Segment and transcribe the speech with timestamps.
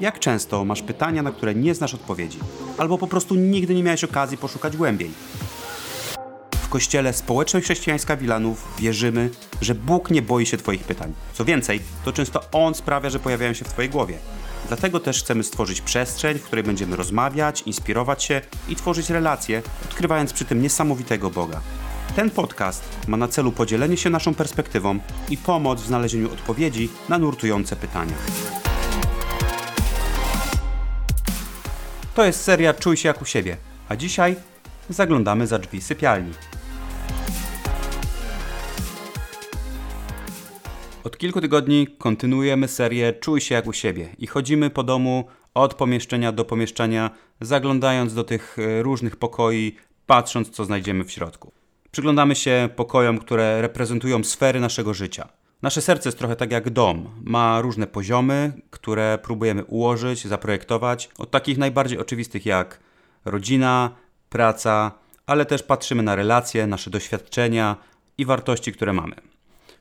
[0.00, 2.38] Jak często masz pytania, na które nie znasz odpowiedzi,
[2.78, 5.10] albo po prostu nigdy nie miałeś okazji poszukać głębiej?
[6.62, 9.30] W kościele Społeczność Chrześcijańska Wilanów wierzymy,
[9.60, 11.12] że Bóg nie boi się Twoich pytań.
[11.32, 14.18] Co więcej, to często On sprawia, że pojawiają się w Twojej głowie.
[14.68, 20.32] Dlatego też chcemy stworzyć przestrzeń, w której będziemy rozmawiać, inspirować się i tworzyć relacje, odkrywając
[20.32, 21.60] przy tym niesamowitego Boga.
[22.16, 24.98] Ten podcast ma na celu podzielenie się naszą perspektywą
[25.30, 28.14] i pomoc w znalezieniu odpowiedzi na nurtujące pytania.
[32.16, 33.56] To jest seria Czuj się jak u siebie,
[33.88, 34.36] a dzisiaj
[34.88, 36.32] zaglądamy za drzwi sypialni.
[41.04, 45.74] Od kilku tygodni kontynuujemy serię Czuj się jak u siebie i chodzimy po domu od
[45.74, 51.52] pomieszczenia do pomieszczenia, zaglądając do tych e, różnych pokoi, patrząc co znajdziemy w środku.
[51.90, 55.28] Przyglądamy się pokojom, które reprezentują sfery naszego życia.
[55.66, 57.10] Nasze serce jest trochę tak jak dom.
[57.24, 61.08] Ma różne poziomy, które próbujemy ułożyć, zaprojektować.
[61.18, 62.80] Od takich najbardziej oczywistych jak
[63.24, 63.90] rodzina,
[64.28, 64.92] praca,
[65.26, 67.76] ale też patrzymy na relacje, nasze doświadczenia
[68.18, 69.14] i wartości, które mamy.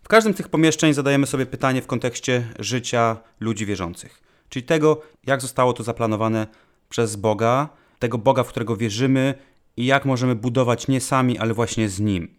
[0.03, 5.01] W każdym z tych pomieszczeń zadajemy sobie pytanie w kontekście życia ludzi wierzących, czyli tego,
[5.25, 6.47] jak zostało to zaplanowane
[6.89, 9.33] przez Boga, tego Boga, w którego wierzymy
[9.77, 12.37] i jak możemy budować nie sami, ale właśnie z Nim.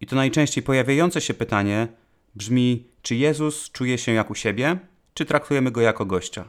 [0.00, 1.88] I to najczęściej pojawiające się pytanie
[2.38, 4.78] brzmi: czy Jezus czuje się jak u siebie,
[5.14, 6.44] czy traktujemy go jako gościa?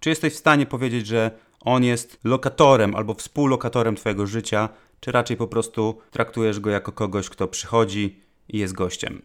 [0.00, 1.30] Czy jesteś w stanie powiedzieć, że
[1.60, 4.68] on jest lokatorem albo współlokatorem Twojego życia,
[5.00, 9.22] czy raczej po prostu traktujesz go jako kogoś, kto przychodzi i jest gościem?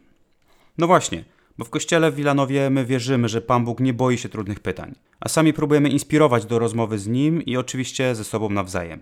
[0.78, 1.24] No właśnie,
[1.58, 4.96] bo w kościele w Wilanowie my wierzymy, że Pan Bóg nie boi się trudnych pytań,
[5.20, 9.00] a sami próbujemy inspirować do rozmowy z Nim i oczywiście ze sobą nawzajem.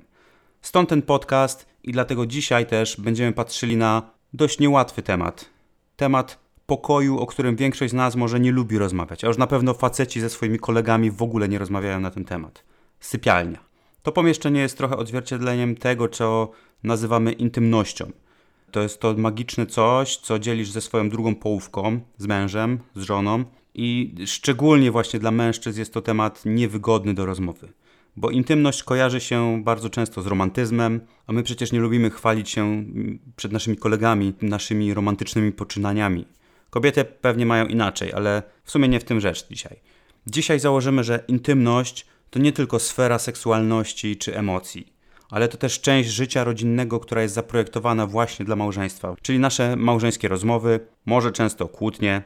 [0.62, 5.50] Stąd ten podcast i dlatego dzisiaj też będziemy patrzyli na dość niełatwy temat.
[5.96, 9.74] Temat pokoju, o którym większość z nas może nie lubi rozmawiać, a już na pewno
[9.74, 12.64] faceci ze swoimi kolegami w ogóle nie rozmawiają na ten temat.
[13.00, 13.60] Sypialnia.
[14.04, 16.52] To pomieszczenie jest trochę odzwierciedleniem tego, co
[16.84, 18.12] nazywamy intymnością.
[18.72, 23.44] To jest to magiczne coś, co dzielisz ze swoją drugą połówką, z mężem, z żoną
[23.76, 27.74] i szczególnie właśnie dla mężczyzn jest to temat niewygodny do rozmowy
[28.18, 32.84] bo intymność kojarzy się bardzo często z romantyzmem, a my przecież nie lubimy chwalić się
[33.36, 36.26] przed naszymi kolegami naszymi romantycznymi poczynaniami.
[36.70, 39.80] Kobiety pewnie mają inaczej, ale w sumie nie w tym rzecz dzisiaj.
[40.28, 44.94] Dzisiaj założymy, że intymność to nie tylko sfera seksualności czy emocji,
[45.30, 50.28] ale to też część życia rodzinnego, która jest zaprojektowana właśnie dla małżeństwa, czyli nasze małżeńskie
[50.28, 52.22] rozmowy, może często kłótnie,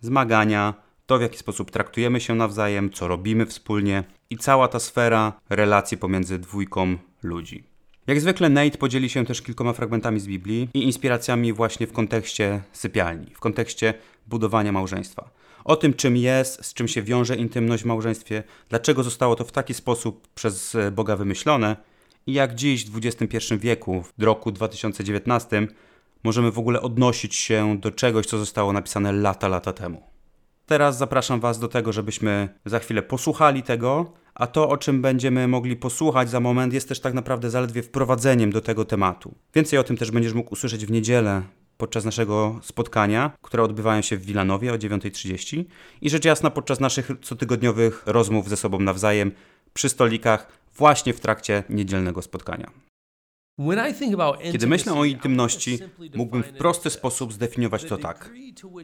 [0.00, 0.74] zmagania,
[1.06, 5.98] to w jaki sposób traktujemy się nawzajem, co robimy wspólnie i cała ta sfera relacji
[5.98, 7.75] pomiędzy dwójką ludzi.
[8.06, 12.62] Jak zwykle Nate podzieli się też kilkoma fragmentami z Biblii i inspiracjami właśnie w kontekście
[12.72, 13.94] sypialni, w kontekście
[14.26, 15.30] budowania małżeństwa.
[15.64, 19.52] O tym, czym jest, z czym się wiąże intymność w małżeństwie, dlaczego zostało to w
[19.52, 21.76] taki sposób przez Boga wymyślone
[22.26, 25.68] i jak dziś w XXI wieku, w roku 2019,
[26.24, 30.02] możemy w ogóle odnosić się do czegoś, co zostało napisane lata, lata temu.
[30.66, 35.48] Teraz zapraszam Was do tego, żebyśmy za chwilę posłuchali tego, a to, o czym będziemy
[35.48, 39.34] mogli posłuchać za moment, jest też tak naprawdę zaledwie wprowadzeniem do tego tematu.
[39.54, 41.42] Więcej o tym też będziesz mógł usłyszeć w niedzielę
[41.76, 45.64] podczas naszego spotkania, które odbywają się w Wilanowie o 9.30
[46.00, 49.32] i rzecz jasna podczas naszych cotygodniowych rozmów ze sobą nawzajem
[49.74, 52.70] przy stolikach właśnie w trakcie niedzielnego spotkania.
[54.52, 55.78] Kiedy myślę o intymności,
[56.14, 58.30] mógłbym w prosty sposób zdefiniować to tak.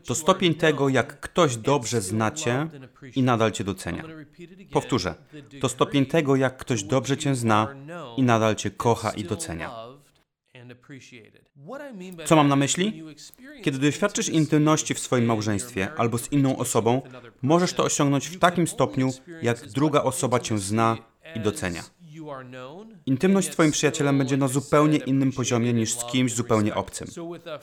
[0.06, 2.68] To stopień tego, jak ktoś dobrze zna Cię
[3.16, 4.04] i nadal Cię docenia.
[4.72, 5.14] Powtórzę.
[5.60, 7.74] To stopień tego, jak ktoś dobrze Cię zna
[8.16, 9.70] i nadal Cię kocha i docenia.
[12.24, 13.04] Co mam na myśli?
[13.62, 17.02] Kiedy doświadczysz intymności w swoim małżeństwie albo z inną osobą,
[17.42, 19.10] możesz to osiągnąć w takim stopniu,
[19.42, 20.96] jak druga osoba Cię zna
[21.34, 21.82] i docenia.
[23.06, 27.08] Intymność z Twoim przyjacielem będzie na zupełnie innym poziomie niż z kimś zupełnie obcym.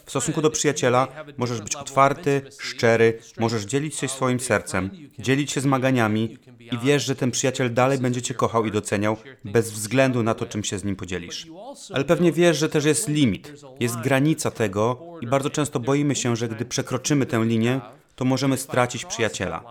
[0.06, 1.07] W stosunku do przyjaciela
[1.38, 4.90] możesz być otwarty, szczery, możesz dzielić się swoim sercem,
[5.20, 6.38] dzielić się zmaganiami
[6.72, 10.46] i wiesz, że ten przyjaciel dalej będzie Cię kochał i doceniał, bez względu na to,
[10.46, 11.47] czym się z nim podzielisz.
[11.94, 16.35] Ale pewnie wiesz, że też jest limit, jest granica tego i bardzo często boimy się,
[16.35, 17.82] że gdy przekroczymy tę linię,
[18.16, 19.64] to możemy stracić przyjaciela.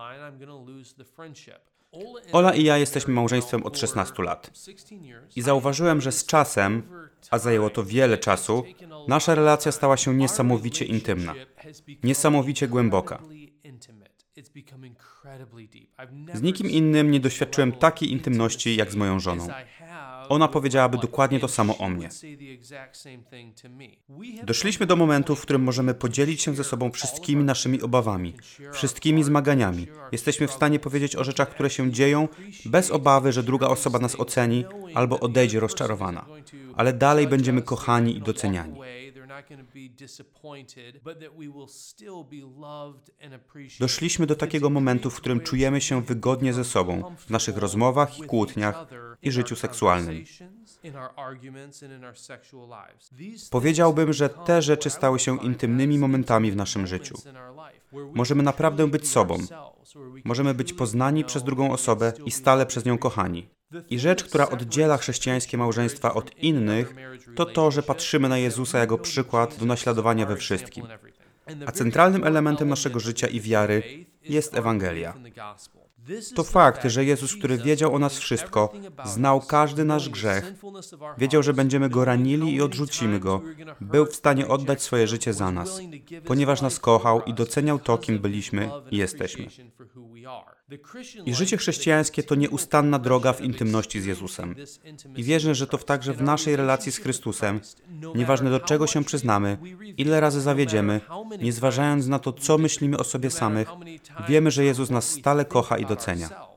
[2.33, 4.51] Ola i ja jesteśmy małżeństwem od 16 lat.
[5.37, 6.83] I zauważyłem, że z czasem,
[7.31, 8.65] a zajęło to wiele czasu,
[9.09, 11.35] nasza relacja stała się niesamowicie intymna,
[12.03, 13.23] niesamowicie głęboka.
[16.35, 19.49] Z nikim innym nie doświadczyłem takiej intymności jak z moją żoną.
[20.29, 22.09] Ona powiedziałaby dokładnie to samo o mnie.
[24.45, 28.35] Doszliśmy do momentu, w którym możemy podzielić się ze sobą wszystkimi naszymi obawami,
[28.73, 29.87] wszystkimi zmaganiami.
[30.13, 32.29] Jesteśmy w stanie powiedzieć o rzeczach, które się dzieją,
[32.65, 34.65] bez obawy, że druga osoba nas oceni
[34.95, 36.27] albo odejdzie rozczarowana.
[36.77, 38.75] Ale dalej będziemy kochani i doceniani.
[43.81, 48.23] Doszliśmy do takiego momentu, w którym czujemy się wygodnie ze sobą w naszych rozmowach i
[48.23, 48.87] kłótniach
[49.23, 50.25] i życiu seksualnym.
[53.51, 57.15] Powiedziałbym, że te rzeczy stały się intymnymi momentami w naszym życiu.
[58.15, 59.39] Możemy naprawdę być sobą.
[60.25, 63.49] Możemy być poznani przez drugą osobę i stale przez nią kochani.
[63.91, 66.95] I rzecz, która oddziela chrześcijańskie małżeństwa od innych,
[67.35, 70.87] to to, że patrzymy na Jezusa jako przykład do naśladowania we wszystkim.
[71.67, 75.15] A centralnym elementem naszego życia i wiary jest Ewangelia.
[76.35, 78.73] To fakt, że Jezus, który wiedział o nas wszystko,
[79.05, 80.53] znał każdy nasz grzech,
[81.19, 83.43] wiedział, że będziemy go ranili i odrzucimy go,
[83.81, 85.81] był w stanie oddać swoje życie za nas,
[86.25, 89.47] ponieważ nas kochał i doceniał to, kim byliśmy i jesteśmy.
[91.27, 94.55] I życie chrześcijańskie to nieustanna droga w intymności z Jezusem.
[95.17, 97.61] I wierzę, że to także w naszej relacji z Chrystusem,
[98.15, 99.59] nieważne do czego się przyznamy,
[99.97, 101.01] ile razy zawiedziemy,
[101.41, 103.69] nie zważając na to, co myślimy o sobie samych,
[104.29, 106.48] wiemy, że Jezus nas stale kocha i docenia.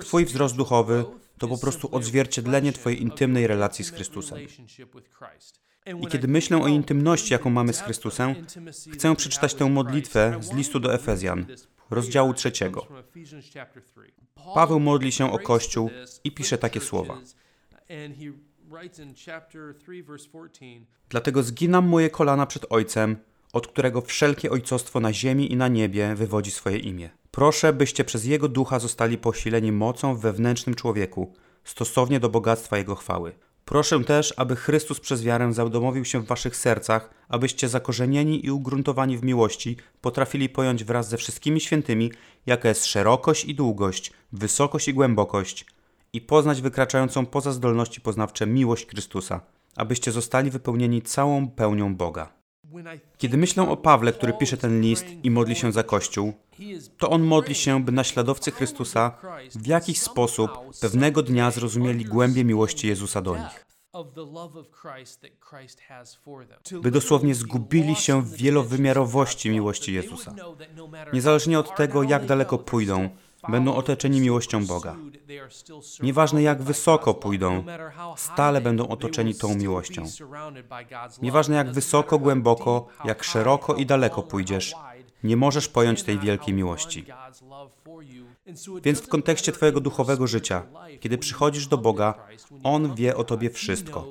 [0.00, 1.04] Twój wzrost duchowy
[1.38, 4.38] to po prostu odzwierciedlenie Twojej intymnej relacji z Chrystusem.
[6.02, 8.34] I kiedy myślę o intymności, jaką mamy z Chrystusem,
[8.92, 11.46] chcę przeczytać tę modlitwę z listu do Efezjan,
[11.90, 12.86] rozdziału trzeciego.
[14.54, 15.90] Paweł modli się o Kościół
[16.24, 17.18] i pisze takie słowa.
[21.08, 23.16] Dlatego zginam moje kolana przed Ojcem,
[23.52, 27.10] od którego wszelkie ojcostwo na ziemi i na niebie wywodzi swoje imię.
[27.30, 31.32] Proszę, byście przez Jego ducha zostali posileni mocą w wewnętrznym człowieku,
[31.64, 33.32] stosownie do bogactwa Jego chwały
[33.70, 39.18] Proszę też, aby Chrystus przez wiarę zaudomowił się w waszych sercach, abyście zakorzenieni i ugruntowani
[39.18, 42.12] w miłości potrafili pojąć wraz ze wszystkimi świętymi,
[42.46, 45.66] jaka jest szerokość i długość, wysokość i głębokość
[46.12, 49.40] i poznać wykraczającą poza zdolności poznawcze miłość Chrystusa,
[49.76, 52.39] abyście zostali wypełnieni całą pełnią Boga.
[53.18, 56.32] Kiedy myślę o Pawle, który pisze ten list i modli się za Kościół,
[56.98, 59.18] to on modli się, by naśladowcy Chrystusa
[59.54, 60.50] w jakiś sposób
[60.80, 63.66] pewnego dnia zrozumieli głębię miłości Jezusa do nich.
[66.82, 70.34] By dosłownie zgubili się w wielowymiarowości miłości Jezusa.
[71.12, 73.08] Niezależnie od tego, jak daleko pójdą,
[73.48, 74.96] będą otoczeni miłością Boga.
[76.02, 77.64] Nieważne jak wysoko pójdą,
[78.16, 80.02] stale będą otoczeni tą miłością.
[81.22, 84.74] Nieważne jak wysoko, głęboko, jak szeroko i daleko pójdziesz,
[85.24, 87.04] nie możesz pojąć tej wielkiej miłości.
[88.82, 90.62] Więc w kontekście Twojego duchowego życia,
[91.00, 92.14] kiedy przychodzisz do Boga,
[92.62, 94.06] On wie o Tobie wszystko.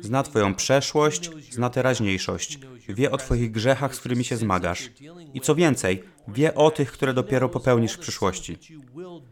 [0.00, 2.58] Zna Twoją przeszłość, zna teraźniejszość,
[2.88, 4.90] wie o Twoich grzechach, z którymi się zmagasz.
[5.34, 8.58] I co więcej, wie o tych, które dopiero popełnisz w przyszłości.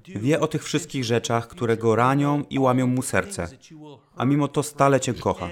[0.06, 3.48] Wie o tych wszystkich rzeczach, które go ranią i łamią mu serce,
[4.16, 5.48] a mimo to stale Cię kocha.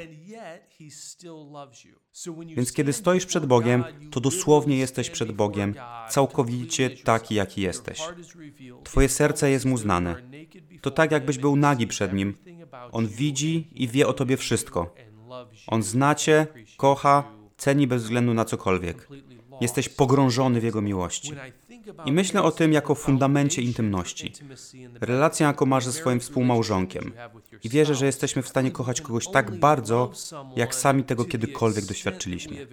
[2.56, 5.74] Więc kiedy stoisz przed Bogiem, to dosłownie jesteś przed Bogiem,
[6.08, 8.00] całkowicie taki, jaki jesteś.
[8.84, 10.22] Twoje serce jest mu znane.
[10.80, 12.34] To tak, jakbyś był nagi przed Nim.
[12.92, 14.94] On widzi i wie o Tobie wszystko.
[15.66, 16.46] On zna Cię,
[16.76, 17.24] kocha,
[17.56, 19.08] ceni bez względu na cokolwiek.
[19.60, 21.32] Jesteś pogrążony w Jego miłości.
[22.04, 24.32] I myślę o tym jako fundamencie intymności.
[25.00, 27.12] Relacja, jaką masz ze swoim współmałżonkiem.
[27.64, 30.12] I wierzę, że jesteśmy w stanie kochać kogoś tak bardzo,
[30.56, 32.66] jak sami tego kiedykolwiek doświadczyliśmy.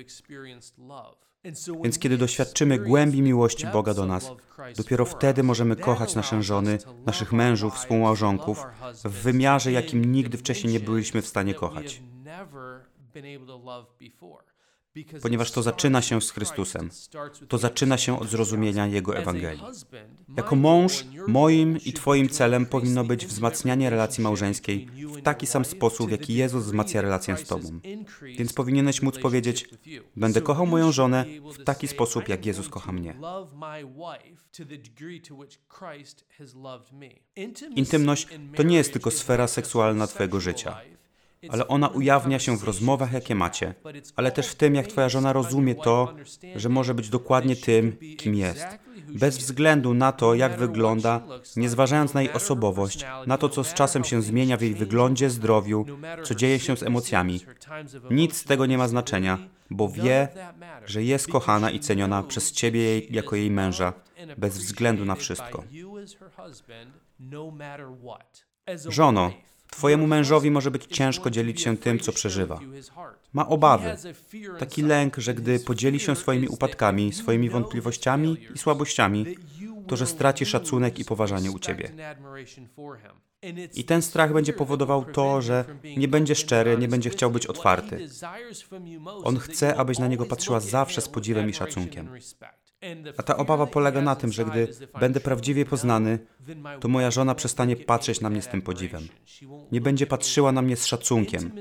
[1.83, 4.31] Więc kiedy doświadczymy głębi miłości Boga do nas,
[4.77, 8.63] dopiero wtedy możemy kochać nasze żony, naszych mężów, współmałżonków
[9.05, 12.01] w wymiarze, jakim nigdy wcześniej nie byliśmy w stanie kochać
[15.21, 16.89] ponieważ to zaczyna się z Chrystusem.
[17.47, 19.63] To zaczyna się od zrozumienia Jego Ewangelii.
[20.37, 26.07] Jako mąż, moim i Twoim celem powinno być wzmacnianie relacji małżeńskiej w taki sam sposób,
[26.07, 27.79] w jaki Jezus wzmacnia relację z Tobą.
[28.37, 29.69] Więc powinieneś móc powiedzieć:
[30.15, 31.25] Będę kochał moją żonę
[31.59, 33.15] w taki sposób, jak Jezus kocha mnie.
[37.75, 40.81] Intymność to nie jest tylko sfera seksualna Twojego życia.
[41.49, 43.73] Ale ona ujawnia się w rozmowach, jakie macie,
[44.15, 46.15] ale też w tym, jak twoja żona rozumie to,
[46.55, 48.67] że może być dokładnie tym, kim jest.
[49.07, 51.21] Bez względu na to, jak wygląda,
[51.55, 55.29] nie zważając na jej osobowość, na to, co z czasem się zmienia w jej wyglądzie,
[55.29, 55.85] zdrowiu,
[56.23, 57.39] co dzieje się z emocjami.
[58.11, 59.37] Nic z tego nie ma znaczenia,
[59.69, 60.27] bo wie,
[60.85, 63.93] że jest kochana i ceniona przez ciebie jako jej męża,
[64.37, 65.63] bez względu na wszystko.
[68.87, 69.31] Żono,
[69.71, 72.59] Twojemu mężowi może być ciężko dzielić się tym, co przeżywa.
[73.33, 73.95] Ma obawy,
[74.59, 79.25] taki lęk, że gdy podzieli się swoimi upadkami, swoimi wątpliwościami i słabościami,
[79.87, 81.91] to że straci szacunek i poważanie u ciebie.
[83.73, 85.65] I ten strach będzie powodował to, że
[85.97, 88.07] nie będzie szczery, nie będzie chciał być otwarty.
[89.23, 92.09] On chce, abyś na niego patrzyła zawsze z podziwem i szacunkiem.
[93.17, 94.67] A ta obawa polega na tym, że gdy
[94.99, 96.19] będę prawdziwie poznany,
[96.79, 99.07] to moja żona przestanie patrzeć na mnie z tym podziwem.
[99.71, 101.51] Nie będzie patrzyła na mnie z szacunkiem.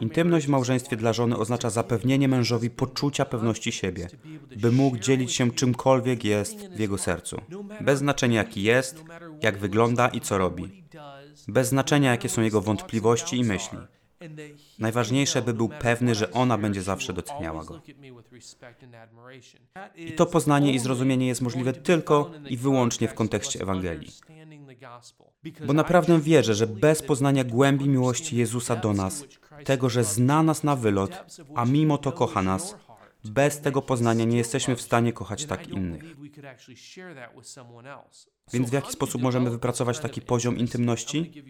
[0.00, 4.08] Intymność w małżeństwie dla żony oznacza zapewnienie mężowi poczucia pewności siebie,
[4.56, 7.36] by mógł dzielić się czymkolwiek jest w jego sercu.
[7.80, 9.04] Bez znaczenia jaki jest,
[9.42, 10.84] jak wygląda i co robi.
[11.48, 13.78] Bez znaczenia jakie są jego wątpliwości i myśli.
[14.78, 17.82] Najważniejsze, by był pewny, że ona będzie zawsze doceniała go.
[19.96, 24.12] I to poznanie i zrozumienie jest możliwe tylko i wyłącznie w kontekście Ewangelii.
[25.66, 29.24] Bo naprawdę wierzę, że bez poznania głębi miłości Jezusa do nas,
[29.64, 32.76] tego, że zna nas na wylot, a mimo to kocha nas,
[33.24, 36.04] bez tego poznania nie jesteśmy w stanie kochać tak innych.
[38.52, 41.44] Więc w jaki sposób możemy wypracować taki poziom intymności?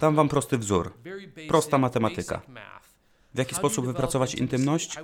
[0.00, 0.92] Dam Wam prosty wzór.
[1.48, 2.42] Prosta matematyka.
[3.34, 4.96] W jaki sposób wypracować intymność?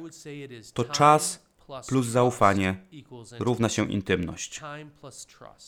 [0.75, 1.46] To czas
[1.88, 2.76] plus zaufanie
[3.38, 4.61] równa się intymność.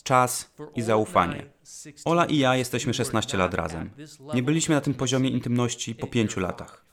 [0.02, 1.46] Czas i zaufanie.
[2.04, 3.90] Ola i ja jesteśmy 16 lat razem.
[4.34, 6.88] Nie byliśmy na tym poziomie intymności po 5 latach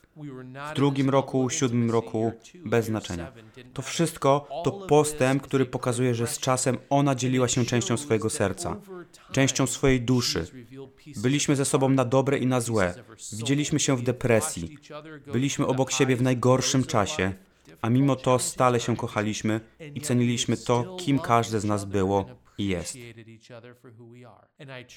[0.71, 2.31] w drugim roku, siódmym roku,
[2.65, 3.31] bez znaczenia.
[3.73, 8.77] To wszystko to postęp, który pokazuje, że z czasem ona dzieliła się częścią swojego serca,
[9.31, 10.47] częścią swojej duszy.
[11.17, 12.93] Byliśmy ze sobą na dobre i na złe.
[13.33, 14.77] Widzieliśmy się w depresji.
[15.31, 17.33] Byliśmy obok siebie w najgorszym czasie,
[17.81, 19.61] a mimo to stale się kochaliśmy
[19.95, 22.95] i ceniliśmy to, kim każde z nas było jest.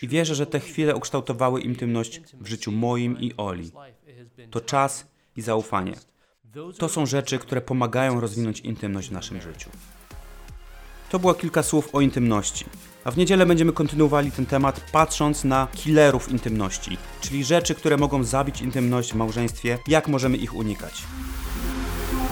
[0.03, 3.71] I wierzę, że te chwile ukształtowały intymność w życiu moim i Oli.
[4.51, 5.95] To czas i zaufanie.
[6.79, 9.71] To są rzeczy, które pomagają rozwinąć intymność w naszym życiu.
[11.11, 12.65] To było kilka słów o intymności.
[13.05, 18.25] A w niedzielę będziemy kontynuowali ten temat patrząc na killerów intymności, czyli rzeczy, które mogą
[18.25, 21.03] zabić intymność w małżeństwie, jak możemy ich unikać.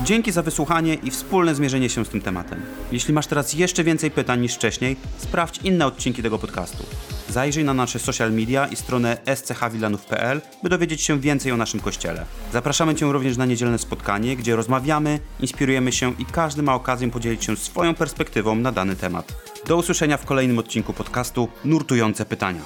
[0.06, 2.62] Dzięki za wysłuchanie i wspólne zmierzenie się z tym tematem.
[2.92, 6.84] Jeśli masz teraz jeszcze więcej pytań niż wcześniej, sprawdź inne odcinki tego podcastu.
[7.28, 12.24] Zajrzyj na nasze social media i stronę schwilanów.pl, by dowiedzieć się więcej o naszym kościele.
[12.52, 17.44] Zapraszamy Cię również na niedzielne spotkanie, gdzie rozmawiamy, inspirujemy się i każdy ma okazję podzielić
[17.44, 19.32] się swoją perspektywą na dany temat.
[19.66, 22.60] Do usłyszenia w kolejnym odcinku podcastu Nurtujące Pytania.